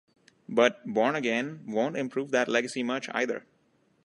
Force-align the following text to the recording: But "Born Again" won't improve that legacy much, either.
But 0.49 0.83
"Born 0.91 1.15
Again" 1.15 1.63
won't 1.67 1.95
improve 1.95 2.31
that 2.31 2.47
legacy 2.47 2.81
much, 2.81 3.07
either. 3.13 3.45